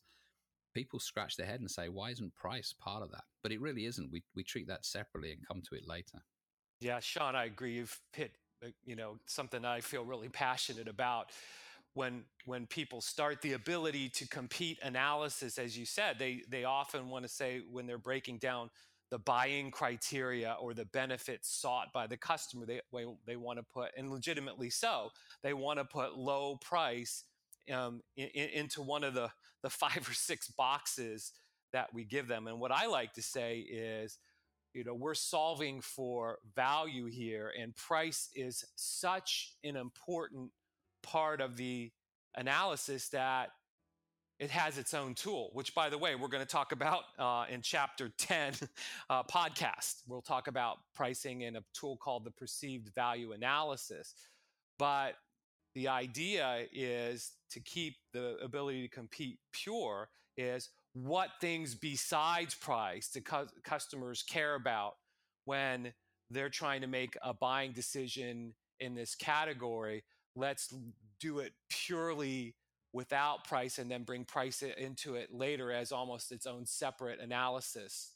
people 0.74 1.00
scratch 1.00 1.36
their 1.36 1.48
head 1.48 1.60
and 1.60 1.70
say, 1.70 1.90
why 1.90 2.12
isn't 2.12 2.36
price 2.36 2.74
part 2.78 3.02
of 3.02 3.12
that? 3.12 3.24
But 3.42 3.52
it 3.52 3.62
really 3.62 3.86
isn't. 3.86 4.12
We, 4.12 4.24
we 4.36 4.44
treat 4.44 4.68
that 4.68 4.86
separately 4.86 5.32
and 5.32 5.48
come 5.48 5.62
to 5.70 5.76
it 5.76 5.88
later. 5.88 6.20
Yeah, 6.86 7.00
Sean, 7.00 7.36
I 7.36 7.46
agree. 7.46 7.74
You've 7.74 8.00
hit, 8.14 8.32
uh, 8.64 8.70
you 8.86 8.96
know, 8.96 9.18
something 9.26 9.66
I 9.66 9.82
feel 9.82 10.04
really 10.06 10.30
passionate 10.30 10.88
about. 10.88 11.32
when 11.96 12.26
when 12.46 12.68
people 12.68 13.02
start 13.02 13.42
the 13.42 13.54
ability 13.54 14.10
to 14.10 14.28
compete 14.30 14.80
analysis 14.84 15.60
as 15.60 15.78
you 15.78 15.86
said 15.86 16.20
they 16.20 16.44
they 16.50 16.64
often 16.66 17.10
want 17.10 17.24
to 17.26 17.30
say 17.30 17.62
when 17.72 17.88
they're 17.88 17.98
breaking 18.12 18.38
down 18.40 18.70
the 19.12 19.20
buying 19.20 19.72
criteria 19.72 20.56
or 20.62 20.74
the 20.76 20.86
benefits 20.86 21.50
sought 21.62 21.90
by 21.94 22.08
the 22.08 22.18
customer 22.18 22.66
they 22.68 22.82
they 23.28 23.38
want 23.38 23.60
to 23.60 23.66
put 23.74 23.92
and 23.98 24.12
legitimately 24.12 24.70
so 24.72 25.10
they 25.44 25.54
want 25.54 25.80
to 25.80 25.86
put 25.86 26.18
low 26.18 26.58
price 26.58 27.26
um, 27.74 28.02
in, 28.18 28.30
into 28.62 28.82
one 28.82 29.04
of 29.04 29.14
the 29.16 29.30
the 29.64 29.72
five 29.84 30.08
or 30.10 30.14
six 30.14 30.48
boxes 30.50 31.34
that 31.74 31.94
we 31.94 32.06
give 32.06 32.28
them 32.28 32.48
and 32.48 32.60
what 32.60 32.72
i 32.72 32.86
like 32.88 33.14
to 33.14 33.22
say 33.22 33.60
is 33.60 34.20
you 34.76 34.84
know 34.84 34.94
we're 34.94 35.16
solving 35.16 35.82
for 35.82 36.38
value 36.56 37.06
here 37.06 37.52
and 37.60 37.76
price 37.76 38.30
is 38.36 38.64
such 38.76 39.54
an 39.64 39.76
important 39.76 40.52
part 41.02 41.42
of 41.42 41.58
the 41.58 41.92
analysis 42.36 43.10
that 43.10 43.50
it 44.38 44.50
has 44.50 44.78
its 44.78 44.94
own 44.94 45.14
tool, 45.14 45.50
which, 45.54 45.74
by 45.74 45.90
the 45.90 45.98
way, 45.98 46.16
we're 46.16 46.28
going 46.28 46.44
to 46.44 46.50
talk 46.50 46.74
about 46.74 47.04
uh, 47.18 47.46
in 47.50 47.62
chapter 47.62 48.12
10 48.18 48.54
uh, 49.10 49.24
podcast. 49.24 50.02
We'll 50.08 50.22
talk 50.22 50.48
about 50.48 50.80
pricing 50.94 51.42
in 51.42 51.56
a 51.56 51.64
tool 51.74 51.96
called 51.96 52.26
the 52.26 52.32
perceived 52.32 52.94
value 52.94 53.32
analysis. 53.32 54.14
But 54.78 55.14
the 55.74 55.88
idea 55.88 56.66
is 56.74 57.32
to 57.52 57.62
keep 57.62 57.96
the 58.12 58.36
ability 58.44 58.82
to 58.82 58.94
compete 58.94 59.40
pure 59.54 60.10
is 60.36 60.70
what 60.96 61.30
things 61.40 61.76
besides 61.76 62.56
price 62.56 63.10
do 63.10 63.22
cu- 63.22 63.48
customers 63.64 64.24
care 64.24 64.56
about 64.56 64.94
when 65.46 65.94
they're 66.32 66.50
trying 66.50 66.82
to 66.82 66.88
make 66.88 67.16
a 67.22 67.34
buying 67.34 67.72
decision 67.72 68.54
in 68.80 68.96
this 68.96 69.14
category 69.14 70.04
let's 70.36 70.74
do 71.20 71.40
it 71.40 71.54
purely 71.70 72.56
without 72.96 73.44
price 73.44 73.78
and 73.78 73.92
then 73.92 74.04
bring 74.04 74.24
price 74.24 74.64
into 74.64 75.16
it 75.16 75.30
later 75.34 75.72
as 75.72 75.92
almost 75.92 76.32
its 76.32 76.46
own 76.46 76.66
separate 76.66 77.20
analysis. 77.20 78.14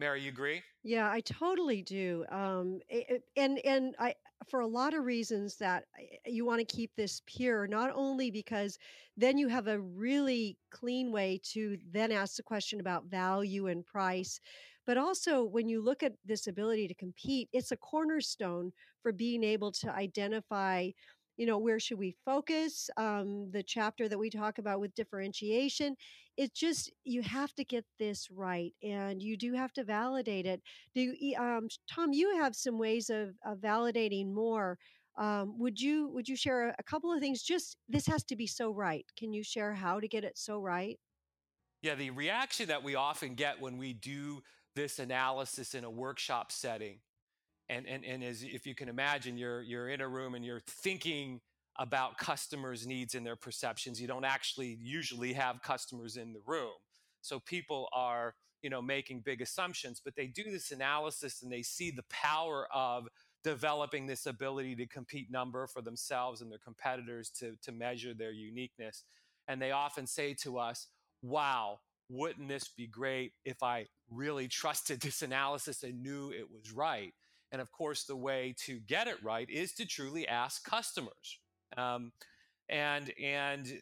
Mary, 0.00 0.22
you 0.22 0.28
agree? 0.28 0.60
Yeah, 0.82 1.08
I 1.08 1.20
totally 1.20 1.82
do. 1.82 2.24
Um, 2.28 2.80
it, 2.88 3.22
and 3.36 3.64
and 3.64 3.94
I 4.00 4.16
for 4.48 4.60
a 4.60 4.66
lot 4.66 4.94
of 4.94 5.04
reasons 5.04 5.56
that 5.58 5.84
eh, 5.98 6.04
eh, 6.26 6.30
you 6.30 6.44
want 6.44 6.60
to 6.60 6.76
keep 6.76 6.90
this 6.96 7.22
pure, 7.26 7.66
not 7.66 7.90
only 7.94 8.30
because 8.30 8.78
then 9.16 9.38
you 9.38 9.48
have 9.48 9.68
a 9.68 9.80
really 9.80 10.56
clean 10.70 11.12
way 11.12 11.40
to 11.52 11.76
then 11.90 12.12
ask 12.12 12.36
the 12.36 12.42
question 12.42 12.80
about 12.80 13.06
value 13.06 13.66
and 13.68 13.84
price, 13.84 14.40
but 14.86 14.98
also 14.98 15.44
when 15.44 15.68
you 15.68 15.80
look 15.80 16.02
at 16.02 16.14
this 16.24 16.46
ability 16.46 16.88
to 16.88 16.94
compete, 16.94 17.48
it's 17.52 17.72
a 17.72 17.76
cornerstone 17.76 18.72
for 19.00 19.12
being 19.12 19.44
able 19.44 19.70
to 19.72 19.90
identify 19.92 20.88
you 21.42 21.48
know 21.48 21.58
where 21.58 21.80
should 21.80 21.98
we 21.98 22.14
focus 22.24 22.88
um, 22.96 23.50
the 23.50 23.64
chapter 23.64 24.08
that 24.08 24.16
we 24.16 24.30
talk 24.30 24.58
about 24.58 24.78
with 24.78 24.94
differentiation 24.94 25.96
it's 26.36 26.56
just 26.58 26.92
you 27.02 27.20
have 27.20 27.52
to 27.54 27.64
get 27.64 27.84
this 27.98 28.28
right 28.30 28.72
and 28.80 29.20
you 29.20 29.36
do 29.36 29.52
have 29.54 29.72
to 29.72 29.84
validate 29.84 30.46
it. 30.46 30.62
Do 30.94 31.14
you, 31.18 31.36
um, 31.36 31.66
tom 31.92 32.12
you 32.12 32.36
have 32.36 32.54
some 32.54 32.78
ways 32.78 33.10
of, 33.10 33.30
of 33.44 33.58
validating 33.58 34.32
more 34.32 34.78
um, 35.18 35.58
would 35.58 35.80
you 35.80 36.08
would 36.10 36.28
you 36.28 36.36
share 36.36 36.68
a, 36.68 36.74
a 36.78 36.82
couple 36.84 37.12
of 37.12 37.20
things? 37.20 37.42
Just 37.42 37.76
this 37.88 38.06
has 38.06 38.22
to 38.24 38.36
be 38.36 38.46
so 38.46 38.70
right. 38.70 39.04
Can 39.18 39.34
you 39.34 39.42
share 39.42 39.74
how 39.74 40.00
to 40.00 40.08
get 40.08 40.24
it 40.24 40.38
so 40.38 40.60
right? 40.60 40.98
Yeah 41.82 41.96
the 41.96 42.10
reaction 42.10 42.68
that 42.68 42.84
we 42.84 42.94
often 42.94 43.34
get 43.34 43.60
when 43.60 43.76
we 43.76 43.92
do 43.92 44.42
this 44.76 45.00
analysis 45.00 45.74
in 45.74 45.84
a 45.84 45.90
workshop 45.90 46.52
setting 46.52 47.00
and 47.72 47.86
and 47.86 48.04
and 48.04 48.22
as 48.22 48.42
if 48.42 48.66
you 48.66 48.74
can 48.74 48.88
imagine 48.88 49.36
you're 49.36 49.62
you're 49.62 49.88
in 49.88 50.00
a 50.00 50.08
room 50.08 50.34
and 50.34 50.44
you're 50.44 50.62
thinking 50.66 51.40
about 51.78 52.18
customers 52.18 52.86
needs 52.86 53.14
and 53.14 53.24
their 53.24 53.36
perceptions. 53.36 54.00
You 54.00 54.06
don't 54.06 54.26
actually 54.26 54.78
usually 54.80 55.32
have 55.32 55.62
customers 55.62 56.16
in 56.16 56.34
the 56.34 56.42
room. 56.46 56.74
So 57.22 57.40
people 57.40 57.88
are 57.92 58.34
you 58.62 58.70
know 58.70 58.82
making 58.82 59.20
big 59.20 59.40
assumptions 59.40 60.00
but 60.04 60.14
they 60.14 60.28
do 60.28 60.44
this 60.44 60.70
analysis 60.70 61.42
and 61.42 61.50
they 61.50 61.62
see 61.62 61.90
the 61.90 62.04
power 62.10 62.68
of 62.72 63.08
developing 63.42 64.06
this 64.06 64.26
ability 64.26 64.76
to 64.76 64.86
compete 64.86 65.28
number 65.32 65.66
for 65.66 65.82
themselves 65.82 66.42
and 66.42 66.50
their 66.50 66.60
competitors 66.60 67.30
to 67.30 67.56
to 67.62 67.72
measure 67.72 68.14
their 68.14 68.32
uniqueness. 68.32 69.04
And 69.48 69.60
they 69.60 69.72
often 69.72 70.06
say 70.06 70.34
to 70.42 70.58
us 70.58 70.88
wow 71.22 71.78
wouldn't 72.08 72.48
this 72.48 72.68
be 72.68 72.86
great 72.86 73.32
if 73.44 73.62
i 73.62 73.86
really 74.10 74.48
trusted 74.48 75.00
this 75.00 75.22
analysis 75.22 75.82
and 75.82 76.02
knew 76.02 76.30
it 76.30 76.50
was 76.50 76.72
right 76.72 77.14
and 77.52 77.60
of 77.60 77.70
course, 77.70 78.04
the 78.04 78.16
way 78.16 78.54
to 78.64 78.80
get 78.80 79.06
it 79.06 79.22
right 79.22 79.48
is 79.48 79.72
to 79.74 79.86
truly 79.86 80.26
ask 80.26 80.64
customers. 80.68 81.38
Um, 81.76 82.12
and 82.68 83.12
and 83.22 83.80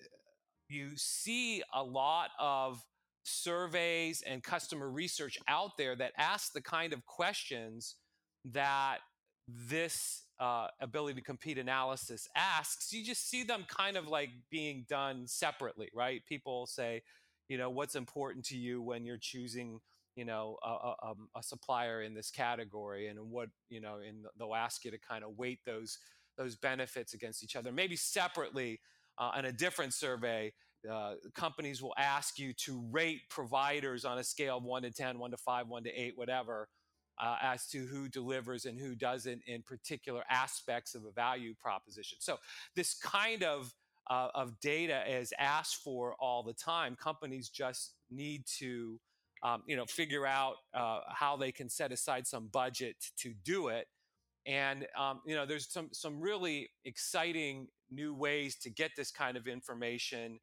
you 0.69 0.91
see 0.97 1.63
a 1.73 1.83
lot 1.83 2.31
of 2.39 2.85
surveys 3.23 4.23
and 4.27 4.43
customer 4.43 4.91
research 4.91 5.39
out 5.49 5.77
there 5.79 5.95
that 5.97 6.13
ask 6.19 6.53
the 6.53 6.61
kind 6.61 6.93
of 6.93 7.07
questions 7.07 7.97
that 8.45 8.99
this 9.47 10.23
uh, 10.39 10.69
ability 10.81 11.21
to 11.21 11.25
compete 11.25 11.59
analysis 11.59 12.29
asks. 12.35 12.93
You 12.93 13.05
just 13.05 13.29
see 13.29 13.43
them 13.43 13.65
kind 13.69 13.97
of 13.97 14.09
like 14.09 14.31
being 14.51 14.87
done 14.89 15.27
separately, 15.27 15.89
right? 15.95 16.23
People 16.27 16.67
say, 16.67 17.03
you 17.49 17.59
know, 17.59 17.71
what's 17.71 17.95
important 17.95 18.45
to 18.47 18.57
you 18.57 18.81
when 18.81 19.05
you're 19.05 19.19
choosing 19.19 19.81
you 20.17 20.25
know 20.25 20.57
a, 20.63 20.69
a, 20.69 20.95
um, 21.11 21.29
a, 21.37 21.43
supplier 21.43 22.03
in 22.03 22.15
this 22.15 22.31
category 22.31 23.09
and 23.09 23.19
what 23.19 23.49
you 23.69 23.81
know 23.81 23.99
and 24.07 24.25
they'll 24.39 24.55
ask 24.55 24.85
you 24.85 24.91
to 24.91 24.99
kind 24.99 25.25
of 25.25 25.39
weight 25.39 25.59
those 25.65 25.99
those 26.37 26.57
benefits 26.57 27.15
against 27.15 27.43
each 27.43 27.57
other 27.57 27.73
maybe 27.73 27.97
separately 27.97 28.81
uh, 29.19 29.33
in 29.39 29.45
a 29.45 29.53
different 29.53 29.95
survey 29.95 30.53
uh, 30.91 31.15
companies 31.35 31.83
will 31.83 31.95
ask 31.99 32.39
you 32.39 32.53
to 32.55 32.83
rate 32.91 33.21
providers 33.29 34.05
on 34.05 34.19
a 34.19 34.25
scale 34.25 34.59
of 34.59 34.65
1 34.65 34.83
to 34.83 34.91
10 34.91 35.19
1 35.19 35.31
to 35.31 35.37
5 35.37 35.69
1 35.69 35.85
to 35.85 35.91
8 35.91 36.13
whatever 36.17 36.69
uh, 37.21 37.37
as 37.43 37.67
to 37.67 37.87
who 37.87 38.09
delivers 38.09 38.65
and 38.65 38.79
who 38.79 38.95
doesn't 38.95 39.43
in 39.47 39.63
particular 39.63 40.23
aspects 40.31 40.95
of 40.95 41.05
a 41.05 41.13
value 41.13 41.55
proposition. 41.61 42.19
So 42.21 42.39
this 42.75 42.95
kind 42.95 43.43
of 43.43 43.75
uh, 44.09 44.29
of 44.35 44.59
data 44.61 45.05
is 45.09 45.33
asked 45.39 45.77
for 45.85 46.17
all 46.19 46.43
the 46.43 46.55
time. 46.55 46.97
Companies 46.97 47.49
just 47.49 47.95
need 48.11 48.45
to 48.59 48.99
um, 49.43 49.63
you 49.67 49.77
know, 49.77 49.87
figure 49.87 50.27
out 50.27 50.57
uh, 50.75 51.01
how 51.09 51.37
they 51.37 51.53
can 51.53 51.69
set 51.69 51.93
aside 51.93 52.27
some 52.27 52.49
budget 52.49 52.97
to 53.19 53.33
do 53.45 53.69
it. 53.69 53.87
And 54.47 54.87
um, 54.99 55.21
you 55.27 55.35
know, 55.35 55.47
there's 55.47 55.71
some 55.71 55.89
some 55.93 56.21
really 56.21 56.71
exciting 56.85 57.69
new 57.91 58.15
ways 58.15 58.57
to 58.57 58.71
get 58.71 58.93
this 58.97 59.11
kind 59.11 59.37
of 59.37 59.47
information 59.47 60.39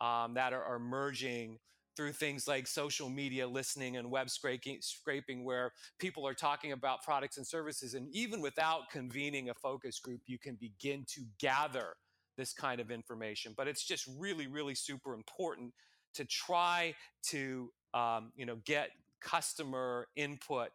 um, 0.00 0.34
that 0.34 0.52
are, 0.52 0.62
are 0.62 0.76
emerging 0.76 1.58
through 1.96 2.12
things 2.12 2.48
like 2.48 2.66
social 2.66 3.10
media 3.10 3.46
listening 3.46 3.98
and 3.98 4.10
web 4.10 4.30
scraping, 4.30 4.78
scraping, 4.80 5.44
where 5.44 5.72
people 5.98 6.26
are 6.26 6.34
talking 6.34 6.72
about 6.72 7.02
products 7.02 7.36
and 7.36 7.46
services. 7.46 7.94
And 7.94 8.08
even 8.14 8.40
without 8.40 8.90
convening 8.90 9.50
a 9.50 9.54
focus 9.54 9.98
group, 9.98 10.22
you 10.26 10.38
can 10.38 10.56
begin 10.58 11.04
to 11.08 11.22
gather 11.38 11.94
this 12.38 12.54
kind 12.54 12.80
of 12.80 12.90
information. 12.90 13.52
But 13.54 13.68
it's 13.68 13.84
just 13.84 14.08
really, 14.18 14.46
really 14.46 14.74
super 14.74 15.14
important 15.14 15.74
to 16.14 16.24
try 16.24 16.94
to 17.24 17.70
um, 17.94 18.32
you 18.36 18.46
know, 18.46 18.56
get 18.64 18.90
customer 19.20 20.08
input 20.16 20.68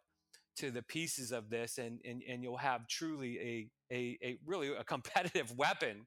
to 0.56 0.70
the 0.70 0.82
pieces 0.82 1.32
of 1.32 1.50
this, 1.50 1.78
and 1.78 2.00
and, 2.04 2.22
and 2.28 2.42
you'll 2.42 2.56
have 2.56 2.86
truly 2.88 3.38
a 3.38 3.94
a, 3.94 4.18
a 4.22 4.38
really 4.46 4.74
a 4.74 4.84
competitive 4.84 5.52
weapon 5.56 6.06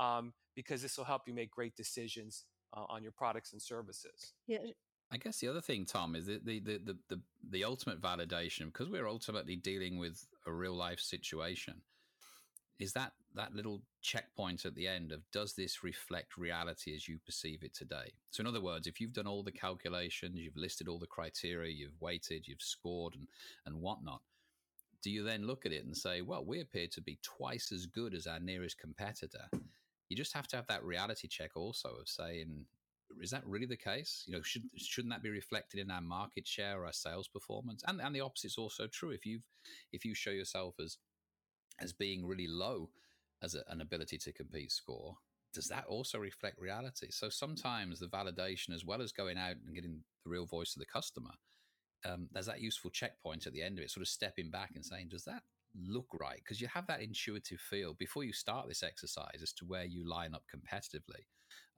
um, 0.00 0.32
because 0.56 0.82
this 0.82 0.96
will 0.96 1.04
help 1.04 1.22
you 1.26 1.34
make 1.34 1.50
great 1.50 1.76
decisions 1.76 2.44
uh, 2.76 2.84
on 2.88 3.02
your 3.02 3.12
products 3.12 3.52
and 3.52 3.60
services. 3.60 4.34
Yeah. 4.46 4.58
I 5.12 5.18
guess 5.18 5.38
the 5.40 5.48
other 5.48 5.60
thing, 5.60 5.84
Tom, 5.84 6.16
is 6.16 6.26
the 6.26 6.40
the, 6.42 6.58
the 6.60 6.78
the 6.84 6.98
the 7.08 7.20
the 7.50 7.64
ultimate 7.64 8.00
validation 8.00 8.66
because 8.66 8.88
we're 8.88 9.08
ultimately 9.08 9.56
dealing 9.56 9.98
with 9.98 10.26
a 10.46 10.52
real 10.52 10.74
life 10.74 11.00
situation 11.00 11.82
is 12.78 12.92
that 12.92 13.12
that 13.34 13.54
little 13.54 13.82
checkpoint 14.02 14.64
at 14.64 14.74
the 14.74 14.86
end 14.86 15.12
of 15.12 15.20
does 15.32 15.54
this 15.54 15.82
reflect 15.82 16.36
reality 16.36 16.94
as 16.94 17.08
you 17.08 17.18
perceive 17.24 17.62
it 17.62 17.74
today 17.74 18.12
so 18.30 18.40
in 18.40 18.46
other 18.46 18.60
words 18.60 18.86
if 18.86 19.00
you've 19.00 19.12
done 19.12 19.26
all 19.26 19.42
the 19.42 19.52
calculations 19.52 20.38
you've 20.38 20.56
listed 20.56 20.88
all 20.88 20.98
the 20.98 21.06
criteria 21.06 21.72
you've 21.72 22.00
weighted 22.00 22.46
you've 22.46 22.60
scored 22.60 23.14
and 23.14 23.28
and 23.66 23.80
whatnot 23.80 24.20
do 25.02 25.10
you 25.10 25.22
then 25.22 25.46
look 25.46 25.66
at 25.66 25.72
it 25.72 25.84
and 25.84 25.96
say 25.96 26.20
well 26.22 26.44
we 26.44 26.60
appear 26.60 26.86
to 26.86 27.00
be 27.00 27.18
twice 27.22 27.72
as 27.72 27.86
good 27.86 28.14
as 28.14 28.26
our 28.26 28.40
nearest 28.40 28.78
competitor 28.78 29.44
you 30.08 30.16
just 30.16 30.34
have 30.34 30.48
to 30.48 30.56
have 30.56 30.66
that 30.66 30.84
reality 30.84 31.28
check 31.28 31.52
also 31.56 31.88
of 32.00 32.08
saying 32.08 32.66
is 33.20 33.30
that 33.30 33.46
really 33.46 33.66
the 33.66 33.76
case? 33.76 34.24
You 34.26 34.34
know, 34.34 34.42
should 34.42 34.62
shouldn't 34.76 35.12
that 35.12 35.22
be 35.22 35.30
reflected 35.30 35.80
in 35.80 35.90
our 35.90 36.00
market 36.00 36.46
share 36.46 36.80
or 36.80 36.86
our 36.86 36.92
sales 36.92 37.28
performance? 37.28 37.82
And 37.86 38.00
and 38.00 38.14
the 38.14 38.20
opposite 38.20 38.48
is 38.48 38.58
also 38.58 38.86
true. 38.86 39.10
If 39.10 39.26
you 39.26 39.40
if 39.92 40.04
you 40.04 40.14
show 40.14 40.30
yourself 40.30 40.76
as 40.82 40.98
as 41.80 41.92
being 41.92 42.26
really 42.26 42.46
low 42.46 42.90
as 43.42 43.54
a, 43.54 43.62
an 43.68 43.80
ability 43.80 44.18
to 44.18 44.32
compete 44.32 44.72
score, 44.72 45.16
does 45.52 45.68
that 45.68 45.84
also 45.86 46.18
reflect 46.18 46.60
reality? 46.60 47.08
So 47.10 47.28
sometimes 47.28 47.98
the 47.98 48.06
validation, 48.06 48.74
as 48.74 48.84
well 48.84 49.02
as 49.02 49.12
going 49.12 49.36
out 49.36 49.56
and 49.66 49.74
getting 49.74 50.00
the 50.24 50.30
real 50.30 50.46
voice 50.46 50.74
of 50.74 50.80
the 50.80 50.86
customer, 50.86 51.32
um, 52.04 52.28
there's 52.32 52.46
that 52.46 52.60
useful 52.60 52.90
checkpoint 52.90 53.46
at 53.46 53.52
the 53.52 53.62
end 53.62 53.78
of 53.78 53.84
it, 53.84 53.90
sort 53.90 54.02
of 54.02 54.08
stepping 54.08 54.50
back 54.50 54.72
and 54.74 54.84
saying, 54.84 55.08
does 55.10 55.24
that 55.24 55.42
look 55.74 56.06
right 56.20 56.40
because 56.44 56.60
you 56.60 56.68
have 56.68 56.86
that 56.86 57.00
intuitive 57.00 57.60
feel 57.60 57.94
before 57.94 58.24
you 58.24 58.32
start 58.32 58.68
this 58.68 58.82
exercise 58.82 59.40
as 59.42 59.52
to 59.52 59.64
where 59.64 59.84
you 59.84 60.08
line 60.08 60.34
up 60.34 60.42
competitively. 60.54 61.24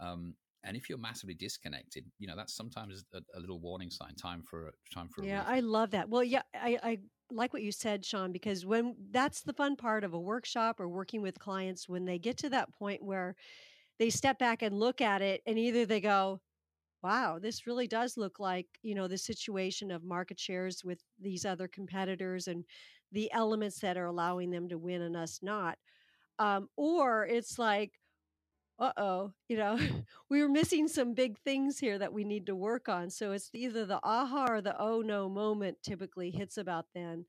Um, 0.00 0.34
and 0.64 0.76
if 0.76 0.88
you're 0.88 0.98
massively 0.98 1.34
disconnected, 1.34 2.04
you 2.18 2.26
know 2.26 2.36
that's 2.36 2.54
sometimes 2.54 3.04
a, 3.14 3.20
a 3.36 3.40
little 3.40 3.60
warning 3.60 3.90
sign. 3.90 4.14
Time 4.16 4.42
for 4.42 4.72
time 4.92 5.08
for. 5.08 5.24
Yeah, 5.24 5.44
I 5.46 5.60
love 5.60 5.90
that. 5.92 6.08
Well, 6.08 6.24
yeah, 6.24 6.42
I, 6.54 6.78
I 6.82 6.98
like 7.30 7.52
what 7.52 7.62
you 7.62 7.72
said, 7.72 8.04
Sean, 8.04 8.32
because 8.32 8.66
when 8.66 8.96
that's 9.10 9.42
the 9.42 9.52
fun 9.52 9.76
part 9.76 10.04
of 10.04 10.14
a 10.14 10.20
workshop 10.20 10.80
or 10.80 10.88
working 10.88 11.22
with 11.22 11.38
clients 11.38 11.88
when 11.88 12.04
they 12.04 12.18
get 12.18 12.36
to 12.38 12.50
that 12.50 12.72
point 12.74 13.02
where 13.02 13.34
they 13.98 14.10
step 14.10 14.38
back 14.38 14.62
and 14.62 14.78
look 14.78 15.00
at 15.00 15.22
it, 15.22 15.42
and 15.46 15.58
either 15.58 15.86
they 15.86 16.00
go, 16.00 16.40
wow, 17.02 17.38
this 17.38 17.66
really 17.66 17.86
does 17.86 18.16
look 18.16 18.40
like, 18.40 18.66
you 18.82 18.94
know, 18.94 19.06
the 19.06 19.18
situation 19.18 19.90
of 19.90 20.02
market 20.02 20.40
shares 20.40 20.82
with 20.82 20.98
these 21.20 21.44
other 21.44 21.68
competitors 21.68 22.48
and 22.48 22.64
the 23.12 23.30
elements 23.32 23.78
that 23.78 23.96
are 23.96 24.06
allowing 24.06 24.50
them 24.50 24.68
to 24.68 24.78
win 24.78 25.02
and 25.02 25.16
us 25.16 25.40
not. 25.42 25.76
Um, 26.38 26.68
or 26.76 27.26
it's 27.26 27.58
like, 27.58 27.92
uh 28.78 28.92
oh, 28.96 29.32
you 29.48 29.56
know, 29.56 29.78
we 30.30 30.42
were 30.42 30.48
missing 30.48 30.88
some 30.88 31.14
big 31.14 31.38
things 31.38 31.78
here 31.78 31.98
that 31.98 32.12
we 32.12 32.24
need 32.24 32.46
to 32.46 32.56
work 32.56 32.88
on. 32.88 33.10
So 33.10 33.32
it's 33.32 33.50
either 33.52 33.84
the 33.84 34.00
aha 34.02 34.46
or 34.48 34.60
the 34.60 34.76
oh 34.80 35.00
no 35.00 35.28
moment 35.28 35.78
typically 35.82 36.30
hits 36.30 36.56
about 36.58 36.86
then. 36.94 37.24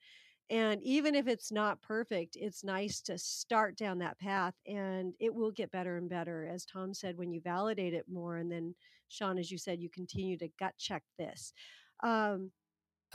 And 0.50 0.82
even 0.84 1.16
if 1.16 1.28
it's 1.28 1.52
not 1.52 1.82
perfect, 1.82 2.38
it's 2.40 2.64
nice 2.64 3.02
to 3.02 3.18
start 3.18 3.78
down 3.78 3.98
that 4.00 4.20
path 4.20 4.54
and 4.68 5.14
it 5.20 5.34
will 5.34 5.52
get 5.52 5.72
better 5.72 5.98
and 5.98 6.08
better. 6.08 6.48
As 6.48 6.66
Tom 6.66 6.94
said, 6.94 7.18
when 7.18 7.32
you 7.32 7.42
validate 7.42 7.96
it 7.96 8.06
more, 8.08 8.38
and 8.38 8.52
then 8.52 8.76
Sean, 9.08 9.40
as 9.40 9.50
you 9.50 9.58
said, 9.58 9.82
you 9.82 9.90
continue 9.90 10.38
to 10.38 10.50
gut 10.60 10.76
check 10.78 11.04
this. 11.18 11.52
Um, 12.04 12.52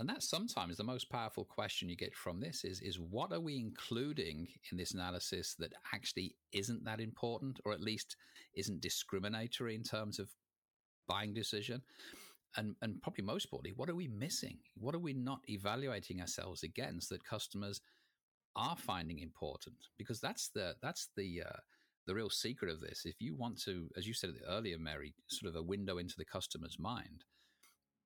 and 0.00 0.09
that's 0.09 0.30
sometimes 0.30 0.78
the 0.78 0.83
most 0.83 1.11
powerful 1.11 1.45
question 1.45 1.90
you 1.90 1.95
get 1.95 2.14
from 2.14 2.40
this 2.40 2.64
is 2.64 2.80
is 2.80 2.99
what 2.99 3.33
are 3.33 3.40
we 3.40 3.59
including 3.59 4.49
in 4.73 4.78
this 4.78 4.95
analysis 4.95 5.54
that 5.59 5.75
actually 5.92 6.35
isn't 6.52 6.83
that 6.85 7.00
important 7.00 7.61
or 7.66 7.75
at 7.75 7.83
least 7.83 8.16
isn't 8.54 8.80
discriminatory 8.80 9.75
in 9.75 9.83
terms 9.83 10.19
of 10.19 10.30
buying 11.07 11.35
decision? 11.35 11.83
And 12.57 12.76
and 12.80 13.02
probably 13.02 13.25
most 13.25 13.45
importantly 13.45 13.75
what 13.76 13.90
are 13.90 13.95
we 13.95 14.09
missing? 14.09 14.59
What 14.75 14.95
are 14.95 15.00
we 15.00 15.12
not 15.12 15.40
evaluating 15.49 16.23
ourselves 16.23 16.62
against 16.62 17.11
that 17.11 17.23
customers 17.23 17.83
are 18.57 18.76
finding 18.76 19.19
important? 19.19 19.76
Because 19.99 20.19
that's 20.19 20.49
the 20.49 20.76
that's 20.80 21.11
the 21.14 21.42
uh, 21.47 21.59
the 22.07 22.14
real 22.14 22.30
secret 22.30 22.71
of 22.71 22.80
this. 22.80 23.02
If 23.04 23.21
you 23.21 23.37
want 23.37 23.61
to 23.64 23.90
as 23.99 24.07
you 24.07 24.14
said 24.14 24.30
earlier 24.49 24.78
mary 24.78 25.12
sort 25.26 25.50
of 25.50 25.57
a 25.57 25.62
window 25.62 25.99
into 25.99 26.16
the 26.16 26.25
customer's 26.25 26.78
mind 26.78 27.25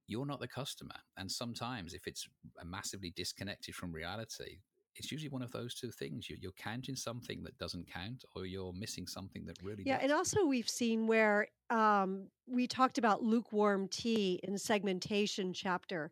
you're 0.07 0.27
not 0.27 0.41
the 0.41 0.49
customer. 0.49 0.97
And 1.17 1.31
sometimes, 1.31 1.95
if 1.95 2.07
it's 2.07 2.27
massively 2.65 3.13
disconnected 3.15 3.75
from 3.75 3.93
reality, 3.93 4.59
it's 4.97 5.11
usually 5.11 5.31
one 5.31 5.43
of 5.43 5.51
those 5.51 5.75
two 5.75 5.91
things. 5.91 6.29
You're, 6.29 6.39
you're 6.41 6.53
counting 6.53 6.97
something 6.97 7.43
that 7.43 7.59
doesn't 7.59 7.91
count, 7.93 8.25
or 8.35 8.47
you're 8.47 8.73
missing 8.73 9.07
something 9.07 9.45
that 9.47 9.57
really. 9.63 9.83
Yeah, 9.85 9.97
does. 9.97 10.05
and 10.05 10.13
also 10.13 10.47
we've 10.47 10.69
seen 10.69 11.07
where 11.07 11.49
um, 11.71 12.29
we 12.47 12.67
talked 12.67 12.99
about 12.99 13.23
lukewarm 13.23 13.89
tea 13.89 14.41
in 14.43 14.57
segmentation 14.59 15.53
chapter. 15.53 16.11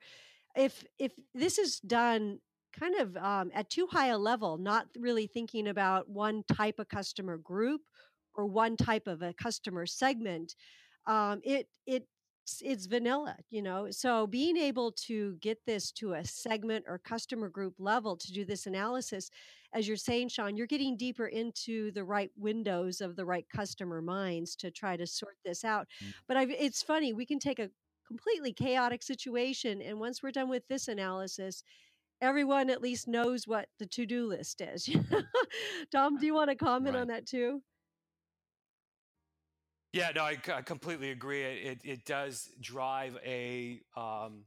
If 0.57 0.85
if 0.99 1.13
this 1.35 1.59
is 1.59 1.81
done 1.81 2.39
kind 2.79 2.97
of 2.97 3.17
um, 3.17 3.51
at 3.55 3.71
too 3.71 3.87
high 3.91 4.09
a 4.09 4.19
level, 4.19 4.59
not 4.59 4.87
really 4.99 5.27
thinking 5.27 5.69
about 5.69 6.09
one 6.09 6.43
type 6.53 6.79
of 6.79 6.89
customer 6.89 7.37
group 7.37 7.83
or 8.35 8.47
one 8.47 8.77
type 8.77 9.07
of 9.07 9.23
a 9.23 9.35
customer 9.35 9.87
segment, 9.87 10.55
um, 11.07 11.41
it 11.45 11.69
it 11.87 12.07
it's 12.61 12.87
vanilla, 12.87 13.37
you 13.51 13.63
know. 13.63 13.89
So 13.91 14.27
being 14.27 14.57
able 14.57 14.93
to 15.07 15.37
get 15.41 15.65
this 15.67 15.93
to 15.93 16.15
a 16.15 16.25
segment 16.25 16.85
or 16.89 16.99
customer 16.99 17.49
group 17.49 17.75
level 17.79 18.17
to 18.17 18.33
do 18.33 18.45
this 18.45 18.67
analysis, 18.67 19.31
as 19.73 19.87
you're 19.89 19.97
saying, 19.97 20.29
Sean, 20.29 20.57
you're 20.57 20.67
getting 20.67 20.97
deeper 20.97 21.27
into 21.27 21.91
the 21.93 22.05
right 22.05 22.31
windows 22.37 23.01
of 23.01 23.17
the 23.17 23.25
right 23.25 23.47
customer 23.55 24.03
minds 24.03 24.57
to 24.57 24.71
try 24.71 24.97
to 24.97 25.07
sort 25.07 25.37
this 25.45 25.65
out. 25.65 25.87
Mm. 26.05 26.15
But 26.29 26.37
I've, 26.37 26.51
it's 26.51 26.83
funny, 26.83 27.13
we 27.13 27.27
can 27.27 27.39
take 27.39 27.59
a 27.59 27.71
completely 28.07 28.53
chaotic 28.53 29.03
situation, 29.03 29.81
and 29.81 29.99
once 29.99 30.23
we're 30.23 30.33
done 30.33 30.49
with 30.49 30.67
this 30.69 30.89
analysis, 30.89 31.63
everyone 32.21 32.71
at 32.71 32.83
least 32.83 33.09
knows 33.09 33.47
what 33.49 33.69
the 33.79 33.87
to-do 33.87 34.27
list 34.27 34.61
is. 34.61 34.88
Tom, 35.93 36.19
do 36.19 36.27
you 36.27 36.35
want 36.35 36.51
to 36.51 36.57
comment 36.57 36.95
right. 36.95 37.01
on 37.03 37.09
that 37.09 37.27
too? 37.27 37.62
Yeah, 39.92 40.11
no, 40.14 40.22
I, 40.22 40.38
I 40.55 40.62
completely 40.62 41.11
agree. 41.11 41.42
It, 41.42 41.81
it 41.85 42.07
does 42.07 42.48
drive 42.61 43.18
a 43.24 43.81
um, 43.96 44.44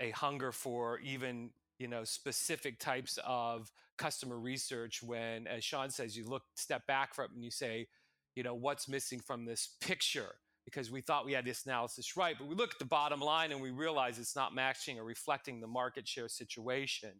a 0.00 0.10
hunger 0.10 0.52
for 0.52 0.98
even 1.00 1.50
you 1.78 1.88
know 1.88 2.04
specific 2.04 2.78
types 2.78 3.18
of 3.24 3.72
customer 3.96 4.38
research. 4.38 5.02
When, 5.02 5.46
as 5.46 5.64
Sean 5.64 5.90
says, 5.90 6.16
you 6.16 6.28
look 6.28 6.42
step 6.56 6.86
back 6.86 7.14
from 7.14 7.26
it 7.26 7.30
and 7.34 7.44
you 7.44 7.50
say, 7.50 7.88
you 8.34 8.42
know, 8.42 8.54
what's 8.54 8.88
missing 8.88 9.20
from 9.20 9.46
this 9.46 9.76
picture? 9.80 10.34
Because 10.66 10.90
we 10.90 11.00
thought 11.00 11.24
we 11.24 11.32
had 11.32 11.44
this 11.44 11.64
analysis 11.64 12.16
right, 12.16 12.36
but 12.38 12.46
we 12.46 12.54
look 12.54 12.72
at 12.74 12.78
the 12.78 12.84
bottom 12.84 13.20
line 13.20 13.50
and 13.50 13.60
we 13.60 13.70
realize 13.70 14.18
it's 14.18 14.36
not 14.36 14.54
matching 14.54 14.98
or 14.98 15.04
reflecting 15.04 15.60
the 15.60 15.66
market 15.66 16.06
share 16.06 16.28
situation 16.28 17.10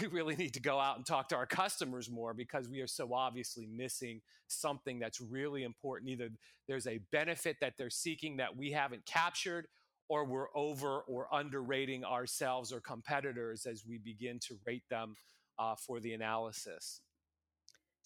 we 0.00 0.06
really 0.06 0.36
need 0.36 0.54
to 0.54 0.60
go 0.60 0.78
out 0.78 0.96
and 0.96 1.06
talk 1.06 1.28
to 1.30 1.36
our 1.36 1.46
customers 1.46 2.10
more 2.10 2.34
because 2.34 2.68
we 2.68 2.80
are 2.80 2.86
so 2.86 3.12
obviously 3.14 3.66
missing 3.66 4.20
something 4.46 4.98
that's 4.98 5.20
really 5.20 5.64
important. 5.64 6.10
Either 6.10 6.30
there's 6.66 6.86
a 6.86 7.00
benefit 7.10 7.56
that 7.60 7.74
they're 7.78 7.90
seeking 7.90 8.36
that 8.36 8.56
we 8.56 8.70
haven't 8.70 9.04
captured, 9.06 9.66
or 10.08 10.24
we're 10.24 10.48
over 10.54 11.00
or 11.00 11.28
underrating 11.32 12.04
ourselves 12.04 12.72
or 12.72 12.80
competitors 12.80 13.66
as 13.66 13.84
we 13.86 13.98
begin 13.98 14.38
to 14.40 14.58
rate 14.66 14.84
them 14.88 15.14
uh, 15.58 15.74
for 15.76 16.00
the 16.00 16.14
analysis. 16.14 17.02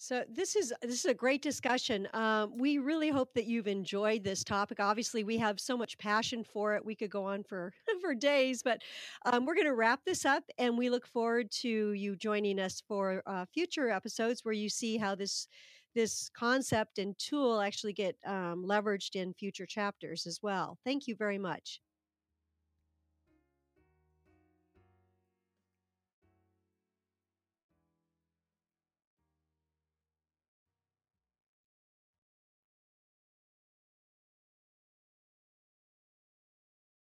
So 0.03 0.25
this 0.29 0.57
is 0.57 0.73
this 0.81 0.99
is 0.99 1.05
a 1.05 1.13
great 1.13 1.41
discussion. 1.41 2.09
Um, 2.13 2.57
we 2.57 2.77
really 2.77 3.09
hope 3.09 3.33
that 3.35 3.45
you've 3.45 3.69
enjoyed 3.69 4.21
this 4.21 4.43
topic. 4.43 4.81
Obviously, 4.81 5.23
we 5.23 5.37
have 5.37 5.61
so 5.61 5.77
much 5.77 5.97
passion 5.97 6.43
for 6.43 6.75
it. 6.75 6.83
We 6.83 6.93
could 6.93 7.09
go 7.09 7.23
on 7.23 7.41
for 7.41 7.71
for 8.01 8.13
days, 8.13 8.61
but 8.61 8.81
um, 9.23 9.45
we're 9.45 9.55
going 9.55 9.65
to 9.65 9.73
wrap 9.73 10.01
this 10.05 10.25
up, 10.25 10.43
and 10.57 10.77
we 10.77 10.89
look 10.89 11.07
forward 11.07 11.49
to 11.61 11.93
you 11.93 12.17
joining 12.17 12.59
us 12.59 12.83
for 12.85 13.23
uh, 13.25 13.45
future 13.53 13.89
episodes 13.89 14.43
where 14.43 14.53
you 14.53 14.67
see 14.67 14.97
how 14.97 15.15
this 15.15 15.47
this 15.95 16.29
concept 16.37 16.99
and 16.99 17.17
tool 17.17 17.61
actually 17.61 17.93
get 17.93 18.17
um, 18.25 18.65
leveraged 18.67 19.15
in 19.15 19.33
future 19.33 19.65
chapters 19.65 20.27
as 20.27 20.39
well. 20.43 20.77
Thank 20.83 21.07
you 21.07 21.15
very 21.15 21.37
much. 21.37 21.79